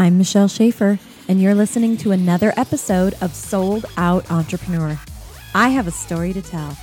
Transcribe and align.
I'm 0.00 0.16
Michelle 0.16 0.48
Schaefer, 0.48 0.98
and 1.28 1.42
you're 1.42 1.54
listening 1.54 1.98
to 1.98 2.12
another 2.12 2.54
episode 2.56 3.14
of 3.20 3.34
Sold 3.34 3.84
Out 3.98 4.30
Entrepreneur. 4.30 4.98
I 5.54 5.68
have 5.68 5.86
a 5.86 5.90
story 5.90 6.32
to 6.32 6.40
tell. 6.40 6.74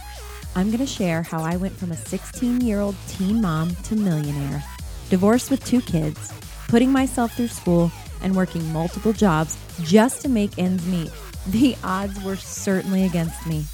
I'm 0.56 0.68
going 0.68 0.86
to 0.86 0.86
share 0.86 1.24
how 1.24 1.42
I 1.42 1.56
went 1.56 1.76
from 1.76 1.92
a 1.92 1.98
16 1.98 2.62
year 2.62 2.80
old 2.80 2.96
teen 3.08 3.42
mom 3.42 3.76
to 3.86 3.96
millionaire, 3.96 4.64
divorced 5.10 5.50
with 5.50 5.66
two 5.66 5.82
kids, 5.82 6.32
putting 6.68 6.92
myself 6.92 7.36
through 7.36 7.48
school, 7.48 7.92
and 8.22 8.36
working 8.36 8.72
multiple 8.72 9.14
jobs 9.14 9.58
just 9.82 10.22
to 10.22 10.30
make 10.30 10.60
ends 10.60 10.86
meet. 10.86 11.10
The 11.48 11.76
odds 11.84 12.24
were 12.24 12.36
certainly 12.36 13.04
against 13.04 13.48
me, 13.48 13.66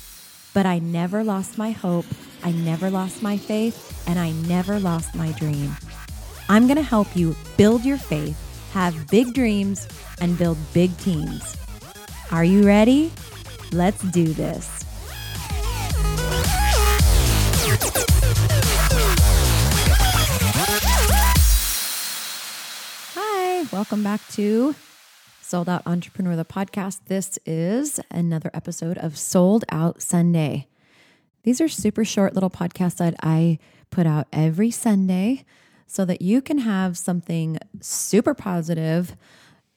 but 0.53 0.65
I 0.65 0.79
never 0.79 1.21
lost 1.21 1.57
my 1.57 1.71
hope, 1.71 2.05
I 2.45 2.53
never 2.53 2.89
lost 2.89 3.21
my 3.21 3.35
faith, 3.35 4.07
and 4.07 4.17
I 4.17 4.31
never 4.47 4.79
lost 4.79 5.13
my 5.13 5.33
dream. 5.33 5.75
I'm 6.47 6.65
going 6.65 6.77
to 6.77 6.81
help 6.81 7.13
you 7.13 7.35
build 7.57 7.83
your 7.83 7.97
faith 7.97 8.39
have 8.73 9.07
big 9.07 9.35
dreams, 9.35 9.87
and 10.19 10.35
build 10.35 10.57
big 10.73 10.97
teams. 10.97 11.55
Are 12.31 12.43
you 12.43 12.65
ready? 12.65 13.11
Let's 13.71 14.01
do 14.11 14.25
this. 14.25 14.83
Hi, 23.13 23.67
welcome 23.71 24.01
back 24.01 24.27
to 24.31 24.73
Sold 25.43 25.69
Out 25.69 25.83
Entrepreneur, 25.85 26.35
the 26.35 26.43
podcast. 26.43 27.01
This 27.05 27.37
is 27.45 27.99
another 28.09 28.49
episode 28.55 28.97
of 28.97 29.19
Sold 29.19 29.65
Out 29.69 30.01
Sunday. 30.01 30.67
These 31.43 31.61
are 31.61 31.67
super 31.67 32.03
short 32.03 32.33
little 32.33 32.49
podcasts 32.49 32.97
that 32.97 33.13
I 33.21 33.59
put 33.91 34.07
out 34.07 34.25
every 34.33 34.71
Sunday 34.71 35.45
so 35.93 36.05
that 36.05 36.23
you 36.23 36.41
can 36.41 36.57
have 36.57 36.97
something 36.97 37.59
super 37.79 38.33
positive 38.33 39.15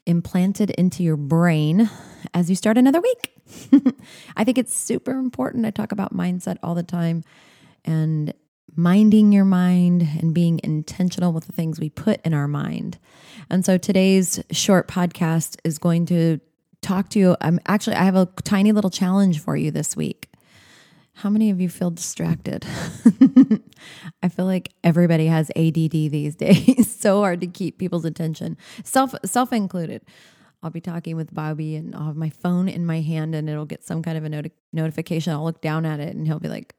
implanted 0.06 0.70
into 0.70 1.02
your 1.02 1.18
brain 1.18 1.90
as 2.32 2.48
you 2.48 2.56
start 2.56 2.78
another 2.78 3.02
week. 3.02 3.32
I 4.36 4.42
think 4.42 4.56
it's 4.56 4.74
super 4.74 5.10
important. 5.10 5.66
I 5.66 5.70
talk 5.70 5.92
about 5.92 6.16
mindset 6.16 6.56
all 6.62 6.74
the 6.74 6.82
time 6.82 7.22
and 7.84 8.32
minding 8.74 9.30
your 9.30 9.44
mind 9.44 10.08
and 10.18 10.32
being 10.32 10.58
intentional 10.64 11.34
with 11.34 11.44
the 11.44 11.52
things 11.52 11.78
we 11.78 11.90
put 11.90 12.24
in 12.24 12.32
our 12.32 12.48
mind. 12.48 12.96
And 13.50 13.62
so 13.62 13.76
today's 13.76 14.42
short 14.50 14.88
podcast 14.88 15.58
is 15.64 15.76
going 15.76 16.06
to 16.06 16.40
talk 16.80 17.10
to 17.10 17.18
you. 17.18 17.36
I'm 17.42 17.60
actually, 17.66 17.96
I 17.96 18.04
have 18.04 18.16
a 18.16 18.26
tiny 18.42 18.72
little 18.72 18.88
challenge 18.88 19.40
for 19.40 19.54
you 19.54 19.70
this 19.70 19.94
week. 19.94 20.30
How 21.20 21.30
many 21.30 21.48
of 21.48 21.62
you 21.62 21.70
feel 21.70 21.90
distracted? 21.90 22.66
I 24.22 24.28
feel 24.28 24.44
like 24.44 24.74
everybody 24.84 25.26
has 25.28 25.50
ADD 25.56 25.80
these 25.80 26.36
days. 26.36 26.94
so 26.94 27.20
hard 27.20 27.40
to 27.40 27.46
keep 27.46 27.78
people's 27.78 28.04
attention, 28.04 28.58
self 28.84 29.14
self 29.24 29.50
included. 29.50 30.02
I'll 30.62 30.70
be 30.70 30.80
talking 30.80 31.16
with 31.16 31.32
Bobby 31.34 31.74
and 31.74 31.94
I'll 31.94 32.06
have 32.08 32.16
my 32.16 32.28
phone 32.28 32.68
in 32.68 32.84
my 32.84 33.00
hand 33.00 33.34
and 33.34 33.48
it'll 33.48 33.64
get 33.64 33.82
some 33.82 34.02
kind 34.02 34.18
of 34.18 34.24
a 34.24 34.28
noti- 34.28 34.52
notification. 34.74 35.32
I'll 35.32 35.44
look 35.44 35.62
down 35.62 35.86
at 35.86 36.00
it 36.00 36.14
and 36.14 36.26
he'll 36.26 36.38
be 36.38 36.48
like, 36.48 36.74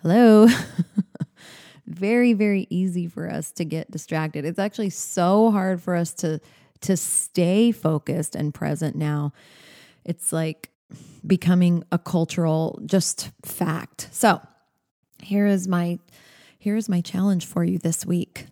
"Hello." 0.00 0.48
very 1.86 2.32
very 2.32 2.66
easy 2.70 3.06
for 3.06 3.30
us 3.30 3.52
to 3.52 3.64
get 3.64 3.90
distracted. 3.90 4.44
It's 4.46 4.58
actually 4.58 4.90
so 4.90 5.50
hard 5.50 5.82
for 5.82 5.94
us 5.94 6.14
to 6.14 6.40
to 6.80 6.96
stay 6.96 7.72
focused 7.72 8.34
and 8.34 8.54
present 8.54 8.96
now. 8.96 9.32
It's 10.04 10.32
like 10.32 10.70
becoming 11.26 11.82
a 11.90 11.98
cultural 11.98 12.80
just 12.86 13.30
fact. 13.44 14.08
So, 14.12 14.40
here 15.22 15.46
is 15.46 15.66
my 15.66 15.98
here 16.58 16.76
is 16.76 16.88
my 16.88 17.00
challenge 17.00 17.46
for 17.46 17.64
you 17.64 17.78
this 17.78 18.04
week. 18.04 18.46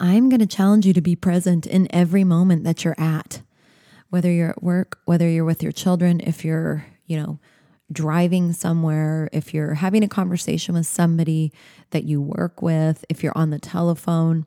I'm 0.00 0.28
going 0.28 0.40
to 0.40 0.46
challenge 0.46 0.86
you 0.86 0.92
to 0.94 1.00
be 1.00 1.14
present 1.14 1.66
in 1.66 1.86
every 1.90 2.24
moment 2.24 2.64
that 2.64 2.84
you're 2.84 2.98
at. 2.98 3.42
Whether 4.10 4.30
you're 4.30 4.50
at 4.50 4.62
work, 4.62 4.98
whether 5.04 5.28
you're 5.28 5.44
with 5.44 5.62
your 5.62 5.72
children, 5.72 6.20
if 6.20 6.44
you're, 6.44 6.86
you 7.06 7.16
know, 7.16 7.38
driving 7.92 8.52
somewhere, 8.52 9.28
if 9.32 9.52
you're 9.52 9.74
having 9.74 10.02
a 10.02 10.08
conversation 10.08 10.74
with 10.74 10.86
somebody 10.86 11.52
that 11.90 12.04
you 12.04 12.20
work 12.20 12.62
with, 12.62 13.04
if 13.08 13.22
you're 13.22 13.36
on 13.36 13.50
the 13.50 13.58
telephone, 13.58 14.46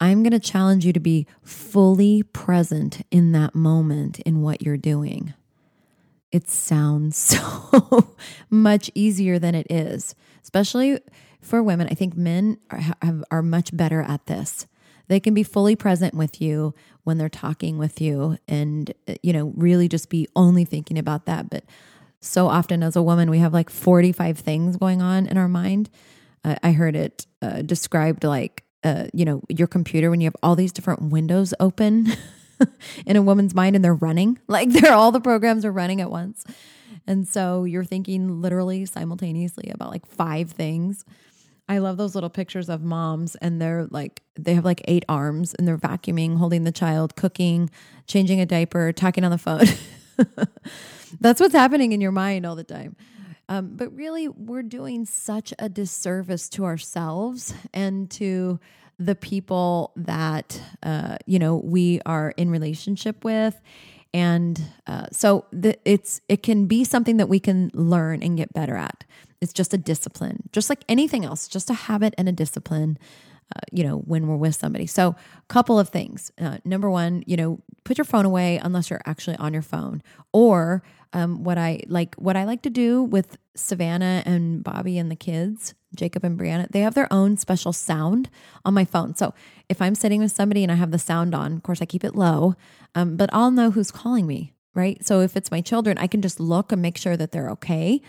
I'm 0.00 0.22
going 0.22 0.32
to 0.32 0.38
challenge 0.38 0.84
you 0.84 0.92
to 0.92 1.00
be 1.00 1.26
fully 1.42 2.22
present 2.22 3.02
in 3.10 3.32
that 3.32 3.54
moment 3.54 4.20
in 4.20 4.42
what 4.42 4.62
you're 4.62 4.76
doing 4.76 5.34
it 6.32 6.48
sounds 6.48 7.16
so 7.16 8.16
much 8.50 8.90
easier 8.94 9.38
than 9.38 9.54
it 9.54 9.70
is, 9.70 10.14
especially 10.42 10.98
for 11.40 11.62
women. 11.62 11.88
I 11.90 11.94
think 11.94 12.16
men 12.16 12.58
are, 12.70 12.80
have, 13.02 13.24
are 13.30 13.42
much 13.42 13.76
better 13.76 14.02
at 14.02 14.26
this. 14.26 14.66
They 15.08 15.20
can 15.20 15.34
be 15.34 15.42
fully 15.42 15.76
present 15.76 16.14
with 16.14 16.40
you 16.40 16.74
when 17.04 17.18
they're 17.18 17.28
talking 17.28 17.76
with 17.76 18.00
you 18.00 18.38
and, 18.48 18.94
you 19.22 19.32
know, 19.32 19.52
really 19.56 19.88
just 19.88 20.08
be 20.08 20.26
only 20.34 20.64
thinking 20.64 20.98
about 20.98 21.26
that. 21.26 21.50
But 21.50 21.64
so 22.20 22.46
often 22.46 22.82
as 22.82 22.96
a 22.96 23.02
woman, 23.02 23.28
we 23.28 23.38
have 23.38 23.52
like 23.52 23.68
45 23.68 24.38
things 24.38 24.76
going 24.76 25.02
on 25.02 25.26
in 25.26 25.36
our 25.36 25.48
mind. 25.48 25.90
Uh, 26.44 26.54
I 26.62 26.72
heard 26.72 26.96
it 26.96 27.26
uh, 27.42 27.62
described 27.62 28.24
like, 28.24 28.64
uh, 28.84 29.06
you 29.12 29.24
know, 29.24 29.42
your 29.48 29.66
computer 29.66 30.08
when 30.08 30.20
you 30.20 30.26
have 30.26 30.36
all 30.42 30.56
these 30.56 30.72
different 30.72 31.10
windows 31.10 31.52
open. 31.60 32.12
in 33.06 33.16
a 33.16 33.22
woman's 33.22 33.54
mind 33.54 33.76
and 33.76 33.84
they're 33.84 33.94
running. 33.94 34.38
Like 34.48 34.70
they're 34.70 34.92
all 34.92 35.12
the 35.12 35.20
programs 35.20 35.64
are 35.64 35.72
running 35.72 36.00
at 36.00 36.10
once. 36.10 36.44
And 37.06 37.26
so 37.26 37.64
you're 37.64 37.84
thinking 37.84 38.42
literally 38.42 38.84
simultaneously 38.84 39.70
about 39.72 39.90
like 39.90 40.04
five 40.04 40.50
things. 40.50 41.04
I 41.68 41.78
love 41.78 41.96
those 41.96 42.14
little 42.14 42.28
pictures 42.28 42.68
of 42.68 42.82
moms 42.82 43.34
and 43.36 43.60
they're 43.60 43.86
like 43.90 44.20
they 44.36 44.54
have 44.54 44.64
like 44.64 44.82
eight 44.84 45.04
arms 45.08 45.54
and 45.54 45.66
they're 45.66 45.78
vacuuming, 45.78 46.36
holding 46.36 46.64
the 46.64 46.72
child, 46.72 47.16
cooking, 47.16 47.70
changing 48.06 48.40
a 48.40 48.46
diaper, 48.46 48.92
talking 48.92 49.24
on 49.24 49.30
the 49.30 49.38
phone. 49.38 49.66
That's 51.20 51.40
what's 51.40 51.54
happening 51.54 51.92
in 51.92 52.00
your 52.00 52.12
mind 52.12 52.44
all 52.44 52.56
the 52.56 52.64
time. 52.64 52.96
Um, 53.48 53.76
but 53.76 53.94
really, 53.94 54.28
we're 54.28 54.62
doing 54.62 55.04
such 55.04 55.52
a 55.58 55.68
disservice 55.68 56.48
to 56.50 56.64
ourselves 56.64 57.54
and 57.74 58.10
to 58.12 58.60
the 58.98 59.14
people 59.14 59.92
that 59.96 60.60
uh, 60.82 61.16
you 61.26 61.38
know 61.38 61.56
we 61.56 62.00
are 62.06 62.32
in 62.36 62.50
relationship 62.50 63.24
with. 63.24 63.60
And 64.14 64.60
uh, 64.86 65.06
so 65.10 65.46
the, 65.52 65.78
it's 65.86 66.20
it 66.28 66.42
can 66.42 66.66
be 66.66 66.84
something 66.84 67.16
that 67.16 67.28
we 67.30 67.40
can 67.40 67.70
learn 67.72 68.22
and 68.22 68.36
get 68.36 68.52
better 68.52 68.76
at. 68.76 69.04
It's 69.40 69.52
just 69.52 69.74
a 69.74 69.78
discipline 69.78 70.48
just 70.52 70.70
like 70.70 70.84
anything 70.88 71.24
else 71.24 71.48
just 71.48 71.68
a 71.68 71.74
habit 71.74 72.14
and 72.16 72.28
a 72.28 72.32
discipline 72.32 72.96
uh, 73.54 73.60
you 73.70 73.84
know 73.84 73.98
when 73.98 74.26
we're 74.26 74.36
with 74.36 74.54
somebody 74.54 74.86
so 74.86 75.08
a 75.10 75.16
couple 75.48 75.78
of 75.78 75.88
things 75.88 76.30
uh, 76.40 76.58
number 76.64 76.90
one 76.90 77.22
you 77.26 77.36
know 77.36 77.60
put 77.84 77.98
your 77.98 78.04
phone 78.04 78.24
away 78.24 78.58
unless 78.62 78.90
you're 78.90 79.02
actually 79.06 79.36
on 79.36 79.52
your 79.52 79.62
phone 79.62 80.02
or 80.32 80.82
um, 81.12 81.44
what 81.44 81.58
i 81.58 81.80
like 81.86 82.14
what 82.14 82.36
i 82.36 82.44
like 82.44 82.62
to 82.62 82.70
do 82.70 83.02
with 83.02 83.36
savannah 83.54 84.22
and 84.24 84.64
bobby 84.64 84.98
and 84.98 85.10
the 85.10 85.16
kids 85.16 85.74
Jacob 85.94 86.24
and 86.24 86.38
Brianna, 86.38 86.68
they 86.70 86.80
have 86.80 86.94
their 86.94 87.12
own 87.12 87.36
special 87.36 87.72
sound 87.72 88.30
on 88.64 88.74
my 88.74 88.84
phone. 88.84 89.14
So 89.14 89.34
if 89.68 89.82
I'm 89.82 89.94
sitting 89.94 90.20
with 90.20 90.32
somebody 90.32 90.62
and 90.62 90.72
I 90.72 90.76
have 90.76 90.90
the 90.90 90.98
sound 90.98 91.34
on, 91.34 91.52
of 91.52 91.62
course 91.62 91.82
I 91.82 91.86
keep 91.86 92.04
it 92.04 92.14
low, 92.14 92.54
um, 92.94 93.16
but 93.16 93.30
I'll 93.32 93.50
know 93.50 93.70
who's 93.70 93.90
calling 93.90 94.26
me, 94.26 94.52
right? 94.74 95.04
So 95.04 95.20
if 95.20 95.36
it's 95.36 95.50
my 95.50 95.60
children, 95.60 95.98
I 95.98 96.06
can 96.06 96.22
just 96.22 96.40
look 96.40 96.72
and 96.72 96.82
make 96.82 96.96
sure 96.96 97.16
that 97.16 97.32
they're 97.32 97.50
okay. 97.50 98.00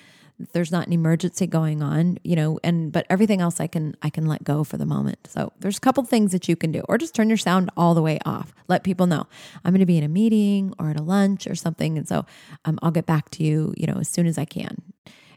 There's 0.52 0.72
not 0.72 0.88
an 0.88 0.94
emergency 0.94 1.48
going 1.48 1.81
on, 1.81 2.18
you 2.24 2.36
know, 2.36 2.59
and 2.64 2.92
but 2.92 3.06
everything 3.09 3.42
else 3.42 3.59
I 3.59 3.68
can 3.68 3.96
I 4.02 4.09
can 4.09 4.26
let 4.26 4.44
go 4.44 4.64
for 4.64 4.78
the 4.78 4.86
moment. 4.86 5.28
So 5.28 5.54
there's 5.59 5.78
a 5.78 5.81
couple 5.81 6.04
things 6.04 6.31
that 6.31 6.48
you 6.50 6.56
can 6.56 6.72
do, 6.72 6.81
or 6.90 6.98
just 6.98 7.16
turn 7.16 7.30
your 7.30 7.38
sound 7.38 7.70
all 7.78 7.94
the 7.94 8.02
way 8.02 8.20
off. 8.26 8.54
Let 8.68 8.84
people 8.84 9.08
know 9.08 9.28
I'm 9.64 9.72
going 9.72 9.80
to 9.80 9.86
be 9.86 9.98
in 9.98 10.04
a 10.04 10.09
meeting 10.09 10.74
or 10.78 10.90
at 10.90 11.00
a 11.00 11.04
lunch 11.04 11.48
or 11.48 11.56
something, 11.56 11.98
and 11.98 12.08
so 12.08 12.26
um, 12.66 12.78
I'll 12.81 12.92
get 12.92 13.06
back 13.06 13.30
to 13.31 13.44
you, 13.44 13.74
you 13.78 13.88
know, 13.88 13.98
as 14.00 14.09
soon 14.09 14.28
as 14.28 14.38
I 14.38 14.46
can. 14.46 14.81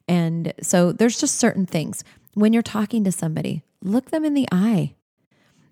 And 0.08 0.52
so 0.62 0.92
there's 0.92 1.20
just 1.20 1.36
certain 1.36 1.66
things 1.66 2.04
when 2.34 2.52
you're 2.52 2.62
talking 2.62 3.02
to 3.04 3.10
somebody, 3.12 3.62
look 3.82 4.10
them 4.10 4.24
in 4.24 4.34
the 4.34 4.46
eye. 4.52 4.94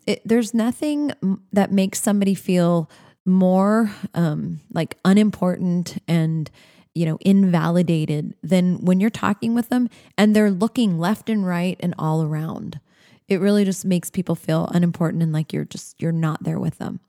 It, 0.07 0.23
there's 0.25 0.55
nothing 0.55 1.13
that 1.53 1.71
makes 1.71 2.01
somebody 2.03 2.35
feel 2.35 2.91
more 3.27 3.91
um, 4.15 4.61
like 4.73 4.99
unimportant 5.05 5.99
and 6.09 6.51
you 6.95 7.05
know 7.05 7.19
invalidated 7.21 8.35
than 8.43 8.85
when 8.85 9.01
you're 9.01 9.11
talking 9.11 9.55
with 9.55 9.69
them 9.69 9.89
and 10.17 10.35
they're 10.35 10.51
looking 10.51 10.99
left 10.99 11.29
and 11.29 11.47
right 11.47 11.77
and 11.81 11.95
all 11.99 12.23
around. 12.23 12.81
It 13.27 13.41
really 13.41 13.65
just 13.65 13.85
makes 13.85 14.11
people 14.11 14.35
feel 14.35 14.69
unimportant 14.73 15.23
and 15.23 15.33
like 15.33 15.53
you're 15.53 15.65
just 15.65 16.01
you're 16.01 16.13
not 16.13 16.45
there 16.45 16.59
with 16.59 16.79
them. 16.79 17.01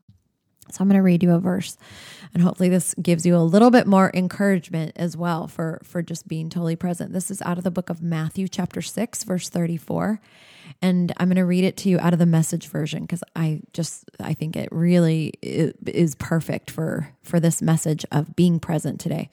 So 0.72 0.82
I'm 0.82 0.88
going 0.88 0.98
to 0.98 1.02
read 1.02 1.22
you 1.22 1.32
a 1.32 1.38
verse 1.38 1.76
and 2.34 2.42
hopefully 2.42 2.68
this 2.68 2.94
gives 3.00 3.24
you 3.24 3.36
a 3.36 3.38
little 3.38 3.70
bit 3.70 3.86
more 3.86 4.10
encouragement 4.12 4.92
as 4.96 5.16
well 5.16 5.46
for 5.46 5.80
for 5.84 6.02
just 6.02 6.26
being 6.26 6.50
totally 6.50 6.76
present. 6.76 7.12
This 7.12 7.30
is 7.30 7.40
out 7.42 7.58
of 7.58 7.64
the 7.64 7.70
book 7.70 7.88
of 7.88 8.02
Matthew 8.02 8.48
chapter 8.48 8.82
6 8.82 9.24
verse 9.24 9.48
34 9.48 10.20
and 10.82 11.12
I'm 11.18 11.28
going 11.28 11.36
to 11.36 11.44
read 11.44 11.62
it 11.62 11.76
to 11.78 11.88
you 11.88 12.00
out 12.00 12.12
of 12.12 12.18
the 12.18 12.26
message 12.26 12.66
version 12.66 13.06
cuz 13.06 13.22
I 13.36 13.60
just 13.72 14.10
I 14.18 14.34
think 14.34 14.56
it 14.56 14.68
really 14.72 15.34
is 15.40 16.16
perfect 16.16 16.72
for 16.72 17.10
for 17.22 17.38
this 17.38 17.62
message 17.62 18.04
of 18.10 18.34
being 18.34 18.58
present 18.58 18.98
today. 18.98 19.30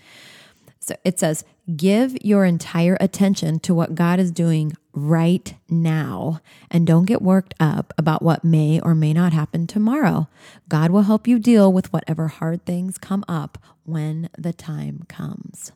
So 0.83 0.95
it 1.05 1.17
says, 1.17 1.45
give 1.77 2.17
your 2.25 2.43
entire 2.43 2.97
attention 2.99 3.59
to 3.61 3.73
what 3.73 3.95
God 3.95 4.19
is 4.19 4.31
doing 4.31 4.73
right 4.91 5.55
now 5.69 6.41
and 6.69 6.85
don't 6.85 7.05
get 7.05 7.21
worked 7.21 7.53
up 7.57 7.93
about 7.97 8.21
what 8.21 8.43
may 8.43 8.81
or 8.81 8.93
may 8.93 9.13
not 9.13 9.31
happen 9.31 9.65
tomorrow. 9.65 10.27
God 10.67 10.91
will 10.91 11.03
help 11.03 11.25
you 11.25 11.39
deal 11.39 11.71
with 11.71 11.93
whatever 11.93 12.27
hard 12.27 12.65
things 12.65 12.97
come 12.97 13.23
up 13.29 13.57
when 13.83 14.29
the 14.37 14.51
time 14.51 15.03
comes. 15.07 15.71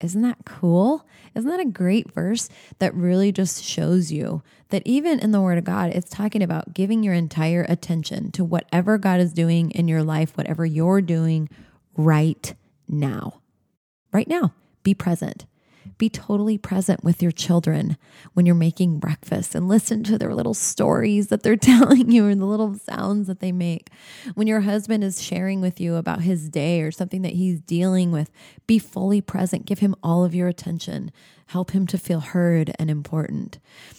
Isn't 0.00 0.22
that 0.22 0.44
cool? 0.44 1.04
Isn't 1.34 1.50
that 1.50 1.58
a 1.60 1.64
great 1.64 2.12
verse 2.12 2.48
that 2.78 2.94
really 2.94 3.32
just 3.32 3.64
shows 3.64 4.12
you 4.12 4.44
that 4.68 4.82
even 4.84 5.18
in 5.18 5.32
the 5.32 5.40
Word 5.40 5.58
of 5.58 5.64
God, 5.64 5.90
it's 5.90 6.10
talking 6.10 6.42
about 6.42 6.72
giving 6.72 7.02
your 7.02 7.14
entire 7.14 7.66
attention 7.68 8.30
to 8.32 8.44
whatever 8.44 8.96
God 8.96 9.18
is 9.18 9.32
doing 9.32 9.72
in 9.72 9.88
your 9.88 10.04
life, 10.04 10.36
whatever 10.36 10.64
you're 10.64 11.00
doing 11.00 11.48
right 11.96 12.54
now 12.86 13.40
right 14.14 14.28
now. 14.28 14.54
Be 14.82 14.94
present. 14.94 15.44
Be 15.98 16.08
totally 16.08 16.56
present 16.58 17.04
with 17.04 17.22
your 17.22 17.30
children 17.30 17.96
when 18.32 18.46
you're 18.46 18.54
making 18.54 18.98
breakfast 18.98 19.54
and 19.54 19.68
listen 19.68 20.02
to 20.04 20.16
their 20.16 20.34
little 20.34 20.54
stories 20.54 21.28
that 21.28 21.42
they're 21.42 21.56
telling 21.74 22.10
you 22.10 22.26
and 22.26 22.40
the 22.40 22.46
little 22.46 22.74
sounds 22.74 23.26
that 23.26 23.40
they 23.40 23.52
make. 23.52 23.90
When 24.34 24.46
your 24.46 24.62
husband 24.62 25.04
is 25.04 25.22
sharing 25.22 25.60
with 25.60 25.80
you 25.80 25.96
about 25.96 26.22
his 26.22 26.48
day 26.48 26.80
or 26.80 26.90
something 26.90 27.22
that 27.22 27.34
he's 27.34 27.60
dealing 27.60 28.10
with, 28.10 28.30
be 28.66 28.78
fully 28.78 29.20
present. 29.20 29.66
Give 29.66 29.80
him 29.80 29.94
all 30.02 30.24
of 30.24 30.34
your 30.34 30.48
attention. 30.48 31.12
Help 31.48 31.72
him 31.72 31.86
to 31.88 31.98
feel 31.98 32.20
heard 32.20 32.72
and 32.78 32.90
important. 32.90 33.58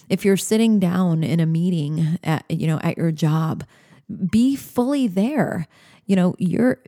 If 0.09 0.25
you're 0.25 0.38
sitting 0.38 0.79
down 0.79 1.23
in 1.23 1.39
a 1.39 1.45
meeting 1.45 2.18
at, 2.23 2.45
you 2.50 2.68
know, 2.68 2.79
at 2.79 2.97
your 2.97 3.11
job, 3.11 3.63
be 4.29 4.56
fully 4.56 5.07
there 5.07 5.68
you 6.06 6.16
know, 6.16 6.36
you're 6.38 6.80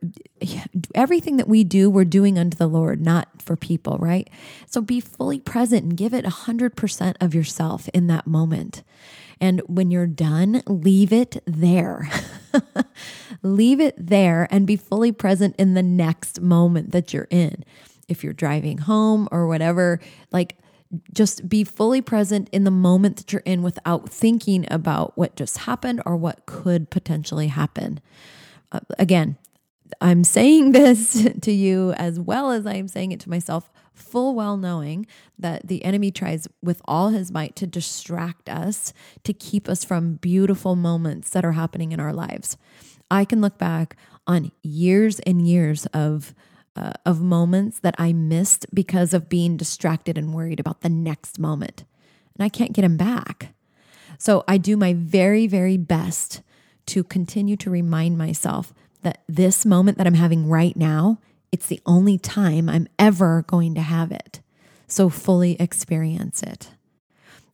everything 0.94 1.38
that 1.38 1.48
we 1.48 1.64
do, 1.64 1.90
we're 1.90 2.06
doing 2.06 2.38
unto 2.38 2.56
the 2.56 2.68
Lord, 2.68 3.02
not 3.02 3.42
for 3.42 3.56
people, 3.56 3.98
right? 4.00 4.30
So 4.68 4.82
be 4.82 5.00
fully 5.00 5.40
present 5.40 5.84
and 5.84 5.98
give 5.98 6.14
it 6.14 6.26
100% 6.26 7.16
of 7.20 7.34
yourself 7.34 7.90
in 7.90 8.08
that 8.08 8.28
moment. 8.28 8.84
And 9.40 9.62
when 9.68 9.92
you're 9.92 10.08
done, 10.08 10.64
leave 10.68 11.14
it 11.14 11.42
there. 11.46 12.10
leave 13.44 13.80
it 13.80 13.96
there 13.98 14.48
and 14.52 14.66
be 14.66 14.76
fully 14.76 15.12
present 15.12 15.56
in 15.58 15.74
the 15.74 15.84
next 15.84 16.42
moment 16.42 16.92
that 16.92 17.14
you're 17.14 17.28
in. 17.30 17.64
If 18.08 18.24
you're 18.24 18.34
driving 18.34 18.80
home 18.80 19.28
or 19.32 19.48
whatever, 19.48 20.00
like, 20.32 20.58
just 21.14 21.50
be 21.50 21.64
fully 21.66 22.02
present 22.02 22.50
in 22.52 22.64
the 22.64 22.72
moment 22.72 23.18
that 23.18 23.34
you're 23.34 23.42
in 23.46 23.62
without 23.62 24.10
thinking 24.10 24.66
about 24.72 25.18
what 25.18 25.36
just 25.36 25.60
happened 25.60 26.02
or 26.06 26.16
what 26.16 26.46
could 26.46 26.90
potentially 26.90 27.48
happen. 27.48 28.00
Uh, 28.72 28.80
again, 28.98 29.38
I'm 30.02 30.24
saying 30.24 30.72
this 30.74 31.28
to 31.42 31.52
you 31.52 31.94
as 31.94 32.20
well 32.20 32.52
as 32.52 32.66
I 32.66 32.76
am 32.76 32.88
saying 32.88 33.12
it 33.12 33.20
to 33.22 33.30
myself, 33.30 33.70
full 33.94 34.36
well 34.36 34.58
knowing 34.58 35.08
that 35.40 35.68
the 35.68 35.84
enemy 35.84 36.12
tries 36.12 36.48
with 36.62 36.82
all 36.86 37.10
his 37.10 37.32
might 37.32 37.56
to 37.58 37.68
distract 37.68 38.50
us, 38.50 38.94
to 39.24 39.34
keep 39.34 39.68
us 39.68 39.84
from 39.84 40.16
beautiful 40.16 40.76
moments 40.76 41.30
that 41.32 41.46
are 41.46 41.54
happening 41.54 41.92
in 41.92 42.00
our 42.00 42.14
lives. 42.14 42.58
I 43.10 43.26
can 43.26 43.42
look 43.42 43.58
back 43.58 43.96
on 44.26 44.52
years 44.62 45.20
and 45.22 45.48
years 45.48 45.86
of 45.88 46.36
uh, 46.76 46.92
of 47.08 47.22
moments 47.22 47.80
that 47.80 47.96
I 47.98 48.14
missed 48.14 48.68
because 48.72 49.12
of 49.14 49.30
being 49.30 49.58
distracted 49.58 50.16
and 50.16 50.32
worried 50.32 50.60
about 50.60 50.82
the 50.82 50.90
next 50.90 51.40
moment. 51.40 51.86
And 52.38 52.46
I 52.46 52.50
can't 52.50 52.74
get 52.74 52.84
them 52.84 52.98
back. 52.98 53.56
So 54.20 54.44
I 54.48 54.60
do 54.60 54.78
my 54.78 54.94
very, 54.94 55.48
very 55.48 55.78
best 55.78 56.42
to 56.88 57.04
continue 57.04 57.56
to 57.58 57.70
remind 57.70 58.18
myself 58.18 58.74
that 59.04 59.24
this 59.28 59.66
moment 59.66 59.98
that 59.98 60.08
I'm 60.08 60.16
having 60.16 60.50
right 60.50 60.76
now, 60.76 61.20
it's 61.52 61.68
the 61.68 61.82
only 61.86 62.18
time 62.18 62.68
I'm 62.68 62.88
ever 63.00 63.44
going 63.48 63.76
to 63.76 63.82
have 63.82 64.12
it. 64.12 64.42
So 64.88 65.10
fully 65.10 65.56
experience 65.60 66.42
it. 66.44 66.72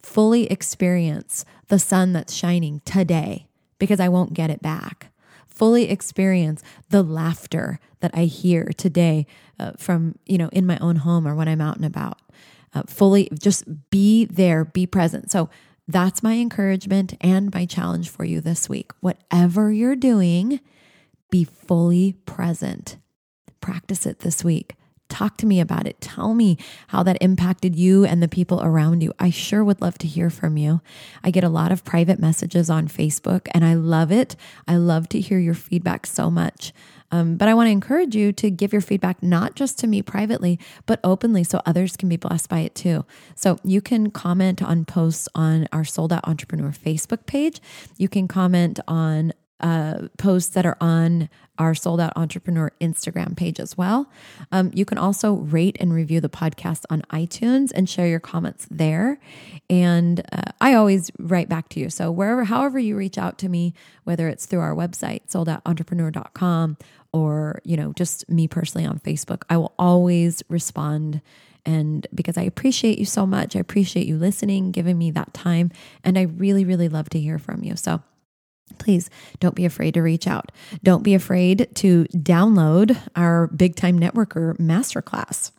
Fully 0.02 0.46
experience 0.52 1.46
the 1.68 1.80
sun 1.80 2.14
that's 2.14 2.34
shining 2.34 2.82
today 2.86 3.48
because 3.80 4.00
I 4.00 4.10
won't 4.10 4.34
get 4.34 4.50
it 4.50 4.62
back. 4.62 5.12
Fully 5.48 5.90
experience 5.90 6.64
the 6.90 7.04
laughter 7.04 7.80
that 8.00 8.12
I 8.14 8.26
hear 8.26 8.72
today 8.76 9.28
uh, 9.60 9.74
from, 9.78 10.16
you 10.26 10.38
know, 10.38 10.50
in 10.50 10.66
my 10.66 10.78
own 10.80 10.98
home 10.98 11.28
or 11.28 11.36
when 11.36 11.48
I'm 11.48 11.62
out 11.62 11.78
and 11.78 11.86
about. 11.86 12.20
Uh, 12.74 12.84
fully 12.88 13.30
just 13.40 13.64
be 13.90 14.26
there, 14.26 14.66
be 14.66 14.88
present. 14.88 15.32
So 15.32 15.50
that's 15.88 16.24
my 16.24 16.36
encouragement 16.36 17.14
and 17.22 17.54
my 17.54 17.66
challenge 17.66 18.10
for 18.10 18.24
you 18.24 18.42
this 18.42 18.70
week. 18.70 18.92
Whatever 19.02 19.72
you're 19.72 19.96
doing, 19.96 20.60
be 21.30 21.44
fully 21.44 22.14
present. 22.26 22.98
Practice 23.60 24.06
it 24.06 24.20
this 24.20 24.44
week. 24.44 24.76
Talk 25.14 25.38
to 25.38 25.46
me 25.46 25.60
about 25.60 25.86
it. 25.86 26.02
Tell 26.02 26.34
me 26.34 26.58
how 26.88 27.04
that 27.04 27.20
impacted 27.22 27.76
you 27.76 28.04
and 28.04 28.20
the 28.20 28.28
people 28.28 28.64
around 28.64 29.04
you. 29.04 29.14
I 29.20 29.30
sure 29.30 29.64
would 29.64 29.80
love 29.80 30.00
to 30.00 30.08
hear 30.08 30.32
from 30.32 30.58
you. 30.58 30.82
I 31.24 31.30
get 31.30 31.44
a 31.44 31.50
lot 31.50 31.72
of 31.72 31.84
private 31.84 32.18
messages 32.18 32.68
on 32.68 32.88
Facebook 32.88 33.48
and 33.54 33.64
I 33.64 33.76
love 33.76 34.12
it. 34.12 34.36
I 34.68 34.78
love 34.78 35.08
to 35.10 35.20
hear 35.20 35.38
your 35.38 35.54
feedback 35.54 36.08
so 36.08 36.32
much. 36.32 36.74
Um, 37.12 37.38
but 37.38 37.48
I 37.48 37.54
want 37.54 37.68
to 37.68 37.72
encourage 37.72 38.16
you 38.16 38.34
to 38.34 38.50
give 38.50 38.74
your 38.74 38.82
feedback 38.82 39.22
not 39.22 39.54
just 39.54 39.78
to 39.80 39.88
me 39.88 40.02
privately, 40.02 40.60
but 40.88 41.00
openly 41.04 41.44
so 41.44 41.62
others 41.64 41.96
can 41.96 42.10
be 42.10 42.18
blessed 42.18 42.50
by 42.50 42.62
it 42.62 42.74
too. 42.74 43.06
So 43.36 43.60
you 43.64 43.82
can 43.82 44.10
comment 44.10 44.64
on 44.64 44.84
posts 44.84 45.30
on 45.36 45.68
our 45.72 45.84
Sold 45.84 46.12
Out 46.12 46.28
Entrepreneur 46.28 46.72
Facebook 46.72 47.28
page. 47.28 47.62
You 47.98 48.10
can 48.10 48.28
comment 48.28 48.80
on 48.88 49.32
uh, 49.64 50.10
posts 50.18 50.54
that 50.54 50.66
are 50.66 50.78
on 50.80 51.30
our 51.58 51.74
Sold 51.74 52.02
Out 52.02 52.14
Entrepreneur 52.16 52.72
Instagram 52.82 53.38
page 53.38 53.60
as 53.60 53.78
well. 53.78 54.12
Um, 54.52 54.72
you 54.74 54.86
can 54.86 54.98
also 54.98 55.34
rate 55.34 55.78
and 55.80 55.94
review 55.94 56.20
the 56.20 56.30
podcast 56.30 56.84
on 56.90 57.02
iTunes 57.12 57.72
and 57.74 57.90
share 57.90 58.08
your 58.08 58.20
comments 58.20 58.68
there. 58.70 59.20
And 59.70 60.22
uh, 60.32 60.52
I 60.60 60.74
always 60.74 61.12
write 61.18 61.48
back 61.48 61.70
to 61.70 61.80
you. 61.80 61.90
So 61.90 62.12
wherever, 62.12 62.44
however 62.44 62.78
you 62.78 62.98
reach 62.98 63.18
out 63.18 63.38
to 63.40 63.50
me, 63.50 63.74
whether 64.04 64.28
it's 64.28 64.46
through 64.46 64.60
our 64.60 64.76
website, 64.76 65.22
soldoutentrepreneur.com, 65.30 66.78
or, 67.14 67.62
you 67.64 67.78
know, 67.78 67.94
just 67.94 68.28
me 68.28 68.48
personally 68.48 68.86
on 68.86 69.00
Facebook, 69.00 69.44
I 69.50 69.58
will 69.58 69.74
always 69.80 70.44
respond 70.50 71.22
and 71.66 72.06
because 72.14 72.38
I 72.38 72.42
appreciate 72.42 73.00
you 73.00 73.06
so 73.06 73.26
much. 73.26 73.56
I 73.56 73.60
appreciate 73.60 74.06
you 74.06 74.18
listening, 74.18 74.72
giving 74.72 74.98
me 74.98 75.12
that 75.12 75.34
time. 75.34 75.72
And 76.04 76.18
I 76.18 76.24
really, 76.24 76.66
really 76.66 76.90
love 76.90 77.10
to 77.12 77.20
hear 77.20 77.40
from 77.40 77.64
you. 77.64 77.78
So 77.78 78.02
please 78.78 79.10
don't 79.40 79.56
be 79.56 79.66
afraid 79.66 79.94
to 79.96 80.02
reach 80.02 80.28
out. 80.28 80.52
Don't 80.84 81.04
be 81.04 81.14
afraid 81.14 81.70
to 81.76 82.06
download 82.06 82.98
our 83.16 83.48
Big 83.48 83.76
Time 83.76 84.00
Networker 84.00 84.58
Masterclass. 84.58 85.52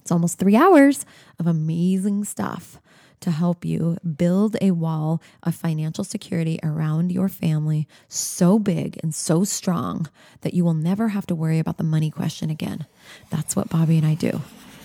It's 0.00 0.10
almost 0.10 0.38
three 0.38 0.56
hours 0.56 1.06
of 1.38 1.46
amazing 1.46 2.24
stuff 2.24 2.80
to 3.20 3.30
help 3.30 3.64
you 3.64 3.96
build 4.16 4.56
a 4.60 4.72
wall 4.72 5.22
of 5.44 5.54
financial 5.54 6.04
security 6.04 6.58
around 6.62 7.12
your 7.12 7.28
family 7.28 7.86
so 8.08 8.58
big 8.58 8.98
and 9.02 9.14
so 9.14 9.44
strong 9.44 10.08
that 10.40 10.54
you 10.54 10.64
will 10.64 10.74
never 10.74 11.08
have 11.08 11.26
to 11.26 11.34
worry 11.34 11.58
about 11.58 11.78
the 11.78 11.84
money 11.84 12.10
question 12.10 12.50
again. 12.50 12.84
That's 13.30 13.54
what 13.54 13.68
Bobby 13.68 13.96
and 13.96 14.06
I 14.06 14.14
do. 14.14 14.42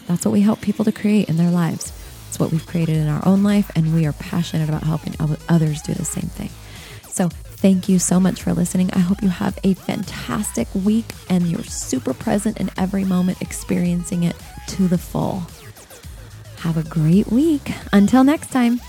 That's 0.07 0.23
what 0.23 0.31
we 0.31 0.41
help 0.41 0.61
people 0.61 0.85
to 0.85 0.91
create 0.91 1.27
in 1.27 1.37
their 1.37 1.49
lives. 1.49 1.91
It's 2.29 2.39
what 2.39 2.51
we've 2.51 2.65
created 2.65 2.97
in 2.97 3.07
our 3.07 3.25
own 3.27 3.43
life, 3.43 3.71
and 3.75 3.93
we 3.93 4.05
are 4.05 4.13
passionate 4.13 4.69
about 4.69 4.83
helping 4.83 5.15
others 5.49 5.81
do 5.81 5.93
the 5.93 6.05
same 6.05 6.29
thing. 6.29 6.49
So, 7.09 7.29
thank 7.57 7.89
you 7.89 7.99
so 7.99 8.19
much 8.19 8.41
for 8.41 8.53
listening. 8.53 8.89
I 8.93 8.99
hope 8.99 9.21
you 9.21 9.29
have 9.29 9.59
a 9.63 9.73
fantastic 9.73 10.67
week 10.73 11.05
and 11.29 11.47
you're 11.47 11.63
super 11.63 12.13
present 12.13 12.59
in 12.59 12.69
every 12.77 13.03
moment, 13.03 13.41
experiencing 13.41 14.23
it 14.23 14.35
to 14.67 14.87
the 14.87 14.97
full. 14.97 15.43
Have 16.59 16.77
a 16.77 16.83
great 16.83 17.27
week. 17.27 17.71
Until 17.91 18.23
next 18.23 18.51
time. 18.51 18.81